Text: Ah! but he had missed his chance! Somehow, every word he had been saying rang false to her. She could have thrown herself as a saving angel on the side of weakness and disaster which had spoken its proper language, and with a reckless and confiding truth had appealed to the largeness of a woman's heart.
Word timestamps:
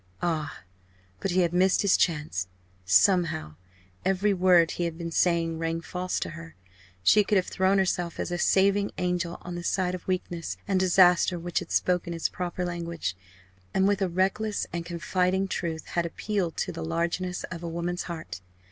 Ah! 0.23 0.61
but 1.19 1.29
he 1.29 1.41
had 1.41 1.53
missed 1.53 1.83
his 1.83 1.95
chance! 1.95 2.47
Somehow, 2.85 3.53
every 4.03 4.33
word 4.33 4.71
he 4.71 4.85
had 4.85 4.97
been 4.97 5.11
saying 5.11 5.59
rang 5.59 5.79
false 5.79 6.19
to 6.21 6.31
her. 6.31 6.55
She 7.03 7.23
could 7.23 7.35
have 7.35 7.45
thrown 7.45 7.77
herself 7.77 8.19
as 8.19 8.31
a 8.31 8.39
saving 8.39 8.89
angel 8.97 9.37
on 9.43 9.53
the 9.53 9.63
side 9.63 9.93
of 9.93 10.07
weakness 10.07 10.57
and 10.67 10.79
disaster 10.79 11.37
which 11.37 11.59
had 11.59 11.71
spoken 11.71 12.15
its 12.15 12.29
proper 12.29 12.65
language, 12.65 13.15
and 13.75 13.87
with 13.87 14.01
a 14.01 14.09
reckless 14.09 14.65
and 14.73 14.87
confiding 14.87 15.47
truth 15.47 15.85
had 15.89 16.07
appealed 16.07 16.57
to 16.57 16.71
the 16.71 16.83
largeness 16.83 17.43
of 17.51 17.61
a 17.61 17.69
woman's 17.69 18.05
heart. 18.09 18.41